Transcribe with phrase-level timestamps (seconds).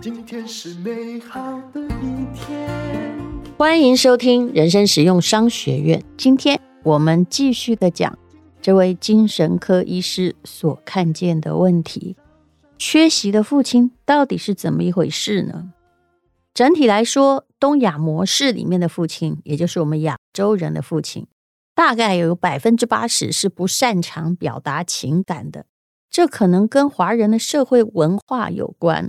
[0.00, 2.68] 今天是美好的一天。
[3.56, 6.02] 欢迎收听人生实用商学院。
[6.16, 8.18] 今天我们继续的讲
[8.60, 12.16] 这位精神科医师所看见的问题：
[12.78, 15.72] 缺席的父亲到底是怎么一回事呢？
[16.52, 21.26] 整体来说，东亚模式里面的父亲，也就是我们亚洲人的父亲，
[21.78, 25.66] 大概有百分之八十是不擅长表达情感的。
[26.10, 29.08] 这可能跟华人的社会文化有关。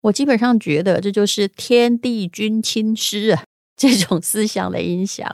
[0.00, 3.44] 我基本上觉得这就是天地君亲师啊
[3.76, 5.30] 这种思想的影响。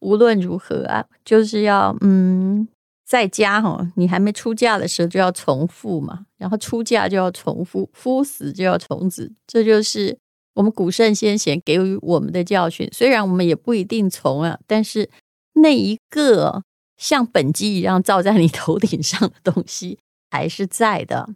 [0.00, 2.66] 无论如何啊，就是要嗯，
[3.04, 10.16] 在家哈，你还没出嫁的时候就要从父嘛，然后出嫁就要从夫，夫死就要从子，这就是。
[10.54, 15.10] 我们古圣先贤给予我们的教训，虽然我们也不一定从啊，但是
[15.56, 16.62] 那一个
[16.96, 19.98] 像本机一样照在你头顶上的东西
[20.30, 21.30] 还是在的。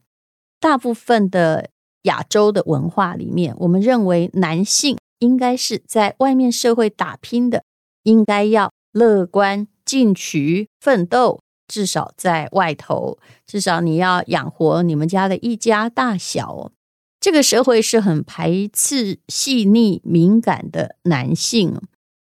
[0.58, 1.70] 大部分的
[2.02, 7.64] 亚洲的文化里面，我们认为男性应该是在外面社会打拼的，
[8.02, 16.72] 应该要乐观、进取、奋斗，至少在外头，至少你要养活你们家的一家大小。
[17.18, 21.80] 这个社会是很排斥细腻敏感的男性，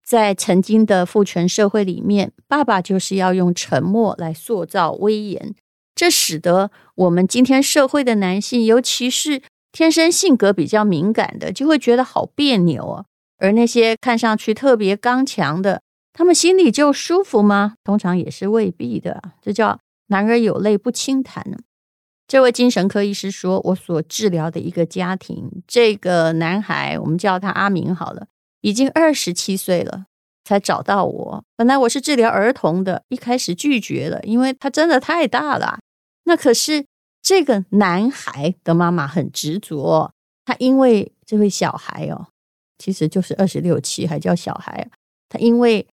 [0.09, 5.55] 在曾经的父权社会里面，爸爸就是要用沉默来塑造威严，
[5.95, 13.05] 这使得我们今天社会的男性，尤其是天生性格比较敏感的，就会觉得好别扭啊。
[13.37, 15.83] 而那些看上去特别刚强的，
[16.15, 17.75] 他们心里就舒服吗？
[17.84, 21.45] 通常也是未必的，这叫男儿有泪不轻弹。
[22.27, 28.27] 这位精神科医师说：“我所治疗的一个家庭，这个男孩，我们叫他阿明好了，
[28.61, 30.06] 已经二十七岁了
[30.45, 31.45] 才找到我。
[31.56, 35.78] 本来我是治疗儿童的，一开始拒绝了，因为他真的太大了。
[36.25, 36.84] 那可是
[37.23, 40.12] 这个男孩的妈妈很执着，
[40.45, 42.28] 他因为这位小孩哦，
[42.78, 44.88] 其实就是二十六七，还叫小孩，
[45.28, 45.87] 他因为。”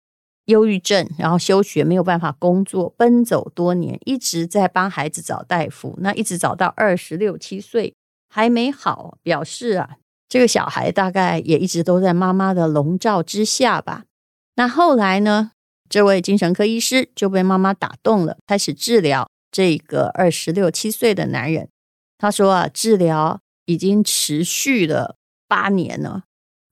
[0.45, 5.95] 忧郁症，然后休学，没有办法工作，奔走多年，一直在帮孩子找大夫。
[5.97, 7.95] 那一直找到二十六七岁
[8.29, 9.97] 还没好，表示啊，
[10.35, 14.03] 这个小孩大概也一直都在妈妈的笼罩之下吧。
[14.55, 15.51] 那后来呢，
[15.87, 21.69] 这位精神科医师就被妈妈打动了，开始治疗这个二十六七岁的男人。
[22.17, 25.15] 他说啊，治疗已经持续了
[25.47, 26.23] 八年了，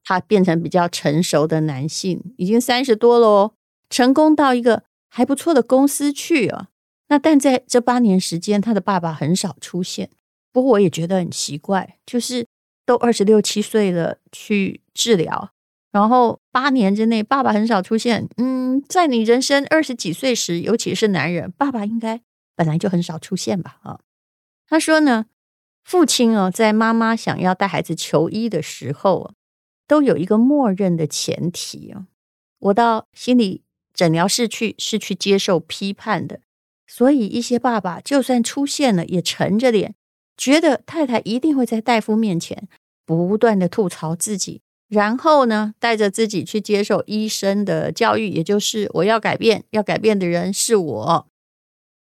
[0.03, 3.53] 他变成比较成熟的男性，已经三十多了哦。
[3.89, 6.67] 成功到一个还不错的公司去啊，
[7.07, 10.09] 那但在这八年时间，他的爸爸很少出现。
[10.51, 12.45] 不过我也觉得很奇怪，就是
[12.85, 15.51] 都二十六七岁了去治疗，
[15.91, 18.27] 然后八年之内爸爸很少出现。
[18.37, 22.21] 嗯，在你人生二十几岁时，尤其是男人，爸爸应该
[22.55, 23.79] 本来就很少出现吧？
[23.83, 23.99] 啊，
[24.67, 25.25] 他说呢，
[25.83, 29.33] 父亲哦，在妈妈想要带孩子求医的时候，
[29.87, 32.07] 都有一个默认的前提啊，
[32.59, 33.63] 我到心里。
[33.95, 36.39] 诊疗室去是去接受批判的，
[36.87, 39.93] 所以一些爸爸就算出现了，也沉着脸，
[40.37, 42.67] 觉得太太一定会在大夫面前
[43.05, 51.27] 不断的吐槽自己，然后呢，带着自己去接受医生的教育，也就是我要改变，要改变的人是我。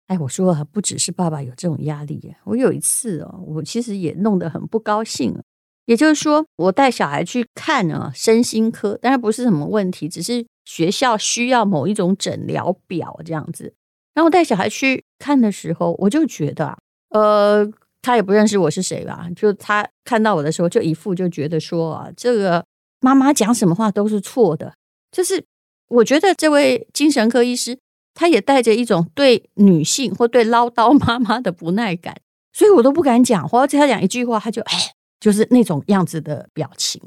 [0.08, 5.38] 哎，我说啊，不只是爸爸有这种压力，我有一次哦，我其实也弄得很不高兴。
[5.86, 13.74] 也就是说，我带小孩去看啊，身心科，当然不是什么问题，只是学校需要某一种诊疗表这样子。
[14.14, 16.78] 然后带小孩去看的时候，我就觉得啊，
[17.12, 17.72] 呃，
[18.02, 19.28] 他也不认识我是谁吧？
[19.36, 22.64] 就他看到我的时候，就一副就觉得说啊，这个
[23.02, 24.74] 妈妈讲什么话都是错的。
[25.12, 25.44] 就是
[25.90, 27.78] 我觉得这位精神科医师，
[28.14, 32.16] 他也带着一种对女性或对唠叨妈妈的不耐感，
[32.54, 34.92] 所以我都不敢讲，或者他讲一句话，他就哎。
[35.20, 37.02] 就是那种样子的表情。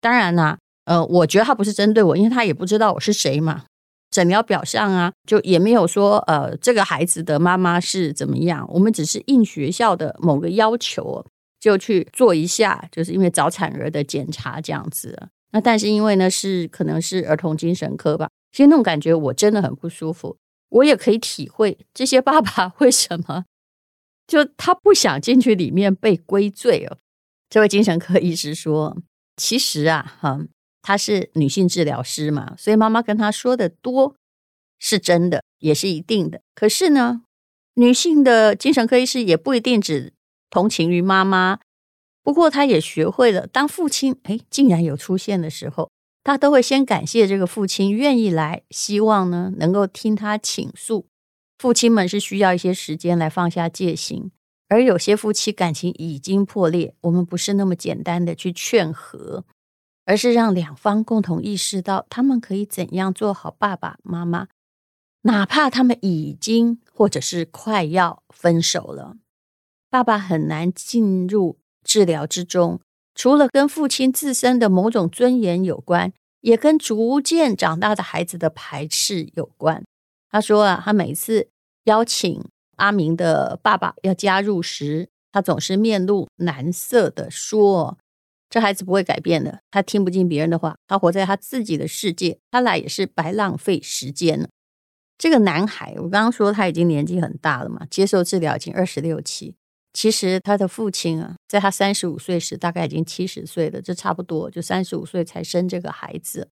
[0.00, 3.64] 当然啦，呃，我觉得他不是针对我，因为他也不知道我是谁嘛。
[4.18, 8.68] 诊疗表上啊，就也没有说呃，这个孩子的妈妈是怎么样。
[8.68, 11.24] 我们只是应学校的某个要求，
[11.60, 15.28] 就去做一下，就是因为早产儿的检查这样子。
[15.52, 20.36] 那但是因为呢，是可能是儿童精神科吧，其实那种感觉我真的很不舒服。
[20.70, 23.44] 我也可以体会这些爸爸为什么
[24.26, 26.98] 就他不想进去里面被归罪哦。
[27.48, 28.96] 这位精神科医师说
[29.36, 30.40] ：“其实啊，哈，
[30.88, 34.14] 她是女性治疗师嘛，所以妈妈跟她说的多
[34.78, 36.40] 是真的，也是一定的。
[36.54, 37.20] 可是呢，
[37.74, 40.14] 女性的精神科医师也不一定只
[40.48, 41.58] 同情于妈妈。
[42.22, 45.90] 不过，她也学会了，当父亲哎竟然有出现的时候，
[46.24, 51.06] 她都会先感谢这个父亲愿意来，希望呢能够听她倾诉。
[51.58, 54.30] 父亲们是需要一些时间来放下戒心，
[54.68, 59.44] 而有些夫妻感情已经破裂，我们不是那么简单的去劝和，
[60.08, 64.48] 而是让两方共同意识到他们可以怎样做好爸爸妈妈，
[65.22, 69.18] 哪怕他们已经或者是快要分手了，
[69.90, 72.80] 爸爸很难进入治疗之中，
[73.14, 79.84] 除了跟父亲自身的某种尊严有关，也跟逐渐长大的孩子的排斥有关。
[80.30, 81.50] 他说啊，他每次
[81.84, 82.42] 邀请
[82.76, 87.98] 阿明的爸爸要加入时，他总是面露难色的说
[88.50, 94.48] ：“这孩子不会改变的，他听不进别人的话，他活在他自己的世界，他俩也是白浪费时间了。”
[95.18, 99.54] 这个男孩，我刚刚说他已经年纪很大了嘛，接受治疗已经二十六期。
[99.92, 106.48] 其实他的父亲啊，在他三十五岁时，大概已经七十岁了，这差不多就三十五岁才生这个孩子。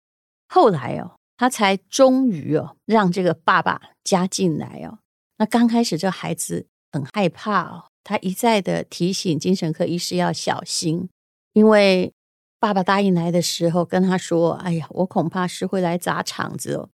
[0.48, 1.12] 后来哦。
[1.36, 5.00] 他才终于哦，让这个爸爸加进来哦。
[5.36, 11.08] 那刚开始这孩子很害怕哦，他一再的提醒精神科医师要小心，
[11.54, 12.12] 因为
[12.60, 16.90] 爸爸答应来的时候跟他说：“哎呀，我恐怕是会来砸场子哦。”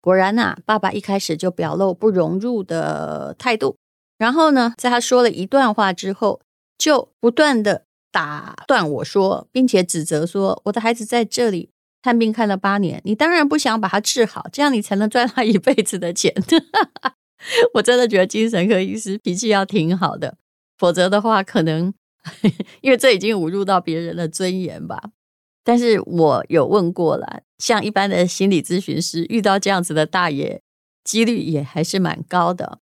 [0.00, 3.76] 果然呐，爸爸一开始就表露不融入的态度，
[4.18, 6.40] 然后呢，在他说了一段话之后，
[6.78, 11.70] 就不断的打断我说，并且指责说：“我的孩子在这里。”
[12.02, 16.34] 看病看了八年，你当然不想把他治好，这样你才能赚他一辈子的钱。
[17.74, 20.36] 我真的觉得精神科医师脾气要挺好的，
[20.76, 21.94] 否则的话，可能
[22.80, 25.10] 因为这已经侮辱到别人的尊严吧。
[25.64, 30.60] 但是我有问过了，像一般的心理咨询师遇到这样子的大爷，
[31.04, 32.78] 几率也还是蛮高的。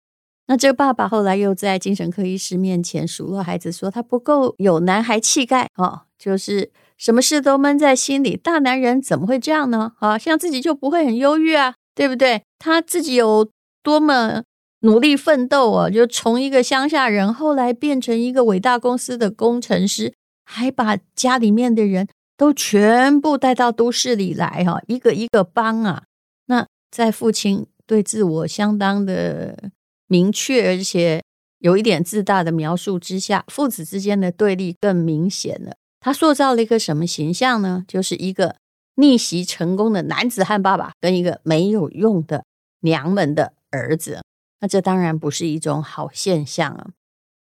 [0.47, 6.73] 那这个爸爸后来又在精神科医师面前数落孩子，说他不够有男孩气概哦，就是。
[7.01, 9.93] 什么事都闷在心里，大男人怎么会这样呢？
[10.01, 12.43] 啊，像自己就不会很忧郁啊，对不对？
[12.59, 13.51] 他自己有
[13.83, 14.43] 多么
[14.81, 26.05] 努力奋斗啊，就从一个乡下人，后来变成一个伟大公司的工程师，还把家里面的人都全部带到都市里来，哈，一个一个帮啊。
[26.47, 29.71] 那在父亲对自我相当的
[30.07, 31.23] 明确，而且
[31.59, 35.75] 有一点自大的描述之下，父子之间的对立更明显了。
[36.01, 37.85] 他塑造了一个什么形象呢？
[37.87, 38.57] 就是一个
[38.95, 42.45] 逆袭成功的男子汉爸爸，跟一个没有用的
[42.81, 44.23] 娘们的儿子。
[44.61, 46.91] 那这当然不是一种好现象啊。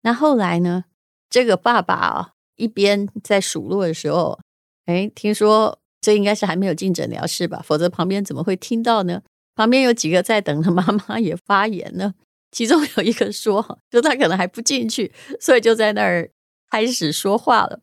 [0.02, 0.84] 那后来呢？
[1.30, 4.38] 这个爸爸，一边在数落的时候，
[4.84, 7.62] 哎，听说这应该是还没有进诊疗室吧？
[7.64, 9.22] 否则旁边怎么会听到呢？
[9.54, 12.12] 旁边有几个在等的 妈妈也发言了，
[12.50, 15.10] 其中有一个说，就他可能还不进去，
[15.40, 16.30] 所以就在那儿
[16.70, 17.80] 开始说话了。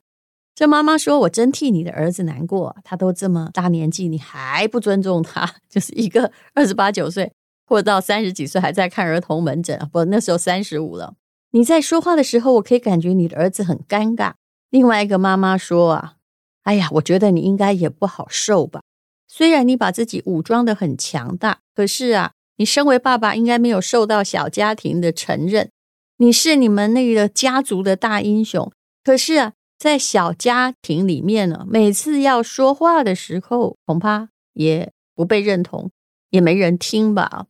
[0.53, 7.31] 这妈妈说：“我真替你的儿子难过，他都这么大年纪，你还不尊重他，就是一个二十八九岁，
[7.69, 11.13] 或到三十几岁还在看儿童门诊，不，那时候三十五了。
[11.51, 14.33] 你在说话的时候，我可以感觉你的儿子很尴尬。”
[14.71, 16.15] 另外一个妈妈说：“啊，
[16.63, 18.81] 哎呀，我觉得你应该也不好受吧？
[19.27, 25.69] 虽然你把自己武装得很强大，可是啊，你身为爸爸，应该没有受到小家庭的承认。
[26.17, 28.71] 你是你们那个家族的大英雄，
[29.03, 35.89] 可是啊。”在小家庭里面呢，每次要说话的时候，恐怕也不被认同，
[36.31, 37.45] 也没人听吧。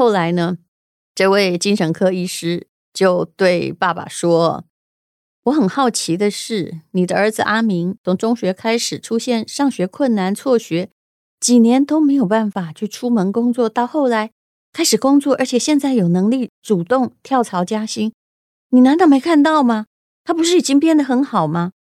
[0.00, 0.56] 后来呢，
[1.14, 4.64] 这位精神科医师就对爸爸说
[5.44, 10.88] ：“我很好奇的是，你的儿子阿明从中学开始出现上学困难、辍学，
[11.38, 14.30] 几年都没有办法去出门工作，到后来
[14.72, 18.14] 开始工作，而且现在有能力主动跳槽加薪，
[18.70, 19.84] 你难道没看到吗？”
[20.24, 21.72] 他不是已经变得很好吗？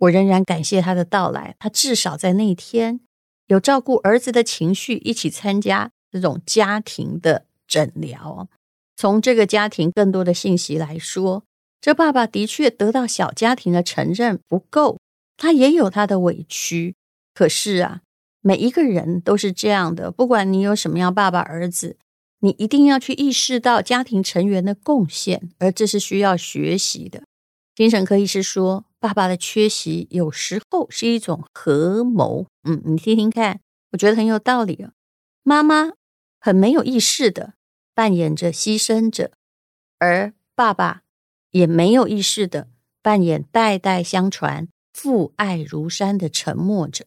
[0.00, 1.56] 我仍然感谢他的到来。
[1.58, 3.00] 他至少在那一天
[3.46, 8.48] 有照顾儿子的情绪，一起参加这种家庭的诊疗。
[8.96, 11.44] 从这个家庭更多的信息来说，
[11.80, 14.98] 这爸爸的确得到小家庭的承认不够，
[15.36, 16.94] 他也有他的委屈。
[17.34, 18.02] 可是啊，
[18.40, 21.96] 每一个人都是这样的，不管你有什么样爸爸儿子，
[22.40, 27.24] 你一定要去意识到家庭成员的贡献，而这是需要学习的。
[27.74, 32.46] 精神科医师说，爸爸的缺席有时候是一种合谋。
[32.62, 33.58] 嗯，你听听看，
[33.90, 34.92] 我觉得很有道理啊。
[35.42, 35.94] 妈妈
[36.44, 37.54] 很没有意识的
[37.94, 39.30] 扮演着牺牲者，
[39.98, 41.00] 而爸爸
[41.52, 42.68] 也没有意识的
[43.00, 47.06] 扮演代代相传、父爱如山的沉默者。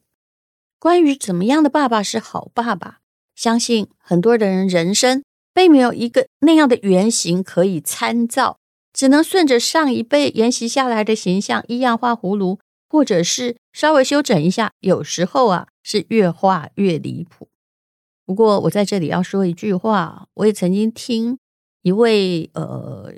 [0.80, 2.98] 关于怎么样的爸爸是好爸爸，
[3.36, 5.22] 相信很多的人人生
[5.54, 8.58] 并没有一个那样的原型可以参照。
[8.92, 14.72] 只能顺着上一辈沿袭下来的形象一样画葫芦，或者是稍微修整一下。
[14.80, 17.48] 有时候啊，是越画越离谱。
[18.28, 21.38] 不过我在这里要说一句话，我也曾经听
[21.80, 23.10] 一位呃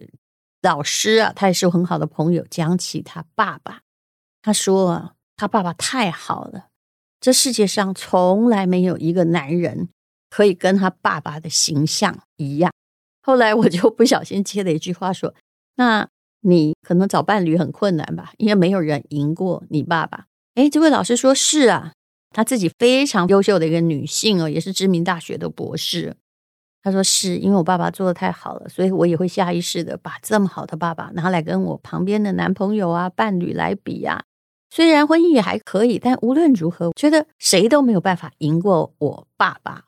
[0.62, 3.80] 老师啊，他也是很好的朋友，讲起他爸爸，
[4.40, 6.68] 他说啊，他爸爸太好了，
[7.18, 9.88] 这世界上从来没有一个男人
[10.28, 12.72] 可以跟他爸爸的形象一样。
[13.20, 15.34] 后来我就不小心接了一句话说，
[15.74, 16.08] 那
[16.42, 20.26] 你可能找伴侣很困难吧，因为没有人赢过你爸爸。
[20.54, 21.94] 哎，这位老师说是啊，
[22.30, 26.16] 她自己非常优秀的一个女性哦，也是知名大学的博士。
[26.82, 34.24] 她说是因为我爸爸做的太好了，所以我也会下意识的把这么好的爸爸拿来跟我旁边的男朋友啊、伴侣来比呀。
[34.70, 39.86] 虽然婚姻也还可以，但无论如何，我觉得谁都没有办法赢过我爸爸。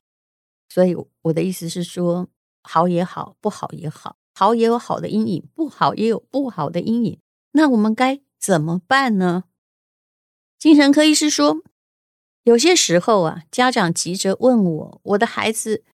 [0.69, 2.27] 所以我的意思是说，
[2.63, 7.19] 好也好，不好也好，好也有好的阴影，不好也有不好的阴影。
[7.53, 9.45] 那我们该怎么办呢？
[10.59, 11.59] 精神科医师说，
[12.45, 15.85] 有些时候啊，家长急着问我，我的孩子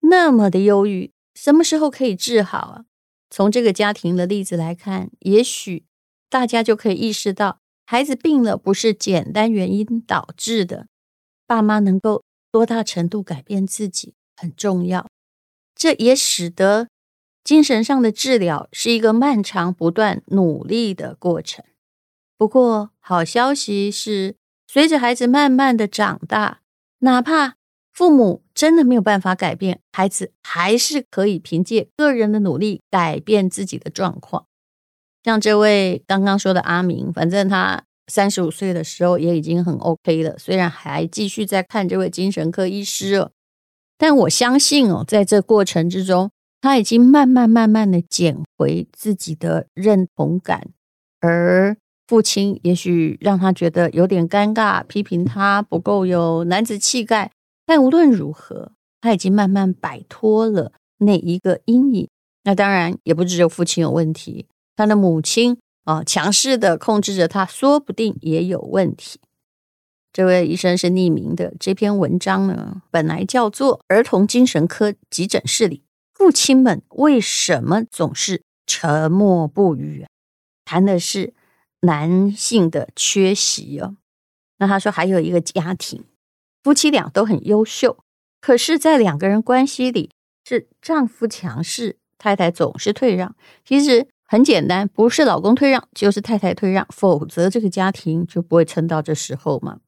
[0.00, 2.84] 那么的忧郁，什么时候可以治好啊？
[3.30, 5.84] 从这个家庭的例子来看，也许
[6.28, 10.86] 大家就可以意识到，孩子病了不是简单原因导致的，
[11.46, 15.06] 爸妈能够多大程度改变自己很重要。
[15.74, 16.88] 这也使得
[17.44, 21.64] 精神上的治疗是一个漫长、不断努力的过程。
[22.36, 24.36] 不过，好消息是，
[24.68, 26.60] 随着孩子慢慢的长大，
[26.98, 27.54] 哪怕
[27.92, 34.46] 父母真的没有办法改变，孩子还是可以凭借个人的努力改变自己的状况。
[35.22, 43.30] 像这位刚刚说的阿明，反正他三十五岁的时候也已经很 OK 了，虽然还继续在看这位精神科医师哦，
[43.96, 46.30] 但我相信哦，在这过程之中，
[46.60, 50.68] 他已经慢慢慢慢的捡回自己的认同感，
[51.20, 51.76] 而。
[52.06, 57.32] 父亲也许让他觉得有点尴尬，批评他不够有男子气概。
[57.64, 58.70] 但无论如何，
[59.00, 62.08] 他已经慢慢摆脱了那一个阴影。
[62.44, 64.46] 那当然也不只有父亲有问题，
[64.76, 69.18] 他的母亲啊，强势的控制着他，说不定也有问题。
[70.12, 75.82] 这位医生是匿名的，这篇文章呢，本来叫做《儿童精神科急诊室里
[76.14, 80.04] 父亲们为什么总是沉默不语》，
[80.64, 81.34] 谈的是。
[81.80, 83.96] 男性的缺席哦，
[84.58, 86.04] 那他说还有一个家庭，
[86.62, 87.98] 夫妻俩都很优秀，
[88.40, 90.10] 可是，在两个人关系里，
[90.44, 93.36] 是丈夫强势，太太总是退让。
[93.64, 99.78] 其实很简单，不是老公退让，就是太太退让，否则这个家庭就不会撑到这时候嘛。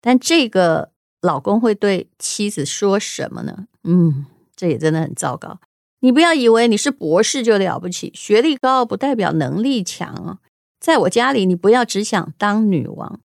[0.00, 0.90] 但这个
[1.20, 3.66] 老公会对妻子说什么呢？
[3.84, 4.26] 嗯，
[4.56, 5.60] 这也真的很糟糕。
[6.00, 10.38] 你不要以为你是博士就了不起，学历高不代表能力强啊。
[10.86, 13.18] 在我家里，你不要只想当女王。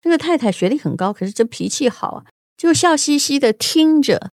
[0.00, 2.24] 这个太太学历很高，可是这脾气好啊，
[2.56, 4.30] 就笑嘻嘻的听着。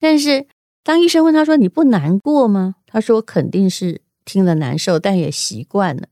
[0.00, 0.46] 但是
[0.82, 6.08] 当医生问他说：“你不难过吗？”他说：“肯定是听了难受，但也习惯了。”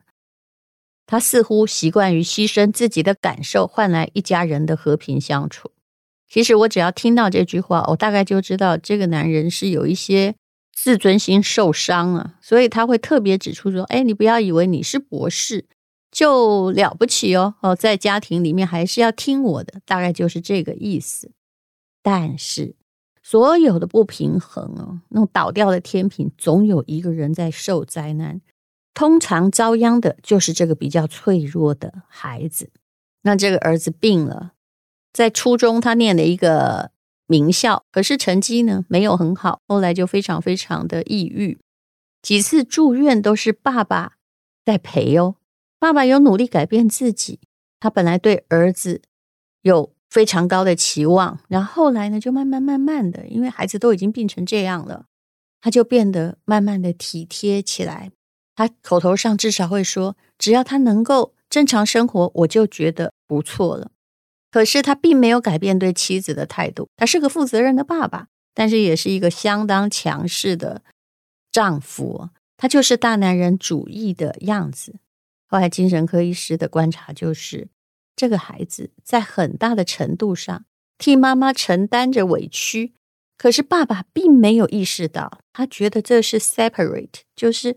[1.08, 5.70] 他似乎习惯于牺牲自己的感受，换来一家人的和平相处。
[6.28, 10.34] 其实我只要听到这句话，我大概就知道这个男人是有一些
[10.74, 15.64] 自尊心受伤啊，所以他会特别指出说：“哎，你不要以为你是博士。”
[16.10, 21.30] 就了不起哦哦，在家庭里面还是要听我的，大概就是这个意思。
[22.02, 22.74] 但是
[23.22, 28.40] 所有的不平衡哦，那种倒掉的天平，总有一个人在受灾难。
[28.92, 32.70] 通常遭殃的就是这个比较脆弱的孩子。
[33.22, 34.52] 那这个儿子病了，
[35.12, 36.90] 在初中他念了一个
[37.26, 41.58] 名校，可是成绩呢没有很好，后来就非常非常的抑郁，
[42.20, 44.14] 几次住院都是爸爸
[44.64, 45.36] 在陪哦。
[45.80, 47.40] 爸爸有努力改变自己，
[47.80, 49.00] 他本来对儿子
[49.62, 55.06] 有非常高的期望，然后后来呢，就慢慢慢慢的，因为孩子都已经病成这样了，
[55.62, 58.12] 他就变得慢慢的体贴起来。
[58.54, 63.90] 他口头上至少会说，只要他能够正常生活，我就觉得不错了。
[64.50, 70.82] 可是他并没有改变对妻子的态度，他是个负责任的爸爸，但是也是一个相当强势的
[71.50, 74.96] 丈夫，他就是大男人主义的样子。
[75.50, 77.66] 后来，精神科医师的观察就是，
[78.14, 80.64] 这个孩子在很大的程度上
[80.97, 82.95] 替妈妈承担着委屈，
[83.37, 87.76] 可是爸爸并没有意识到，他觉得这是 separate，就是，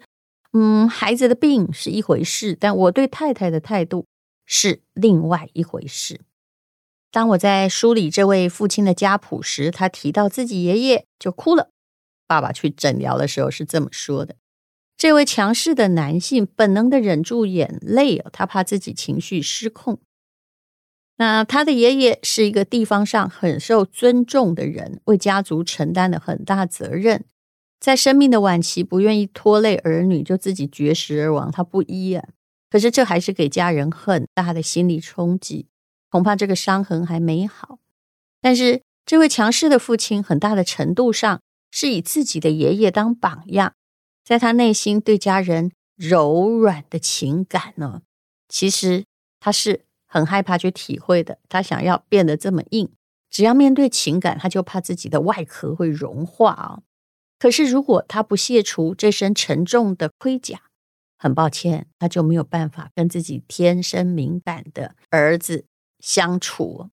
[0.51, 4.05] 嗯，孩子的病是一回事，但我对太太的态度
[4.45, 6.21] 是另外一回事。
[7.09, 11.71] 当我在梳理这位父亲的家谱时，他提到自己爷爷就哭了。
[12.27, 14.35] 爸爸去诊疗的时候是这么说的。
[14.97, 19.99] 这位强势的男性本能的忍住眼泪，他怕自己情绪失控。
[21.17, 27.25] 那他的爷爷是一个地方上很受尊重的人，为家族承担了很大责任。
[27.79, 32.25] 在生命的晚期不愿意拖累儿女，就自己绝食而亡，他不依啊。
[32.69, 35.67] 可是这还是给家人很大的心理冲击，
[36.09, 37.77] 恐怕这个伤痕还没好。
[38.41, 43.73] 但是这位强势的父亲，很大的程度上是以自己的爷爷当榜样，
[44.23, 48.01] 在他内心对家人柔软的情感呢，
[48.47, 49.05] 其实
[49.39, 51.39] 他是很害怕去体会的。
[51.49, 52.89] 他想要变得这么硬，
[53.29, 56.79] 只要面对情感，他就怕自己的外壳会融化啊。
[57.37, 60.61] 可是如果他不卸除这身沉重的盔甲，
[61.17, 65.65] 很抱歉，他就没有办法跟自己天生敏感的儿子
[65.99, 66.89] 相处。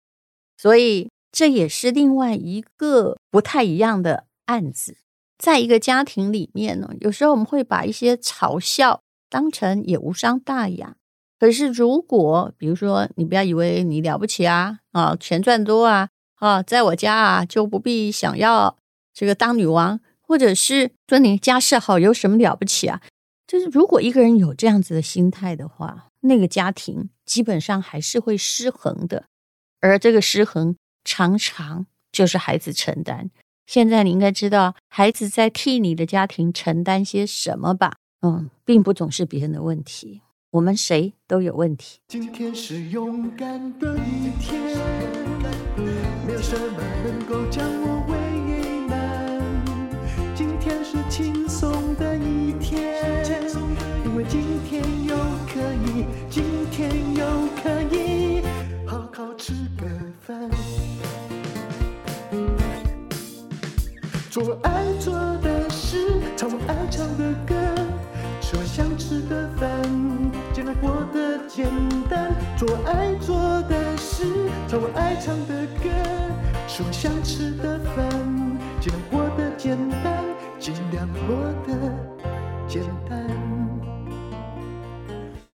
[0.56, 4.98] 所以这也是另外一个不太一样的案子。
[5.38, 10.96] 在一个家庭里面呢，有时候我们会把一些嘲笑当成也无伤大雅。
[11.39, 18.75] 可是如果比如说你不要以为你了不起啊啊，钱赚多啊啊，在我家啊就不必想要
[19.13, 23.01] 这个当女王，或者是说你家世好有什么了不起啊？
[23.46, 29.25] 就是如果一个人有这样子的心态的话，那个家庭基本上还是会失衡的，
[29.79, 30.75] 而这个失衡
[31.06, 33.29] 常常就是孩子承担。
[33.68, 37.98] 现在你应该知道孩子在替你的家庭承担些什么吧？
[38.22, 40.22] 嗯，并不总是别人的问题，
[40.52, 42.00] 我们谁都有问题。
[42.08, 44.62] 今天是勇敢的一天，
[46.26, 47.62] 没有什么能够将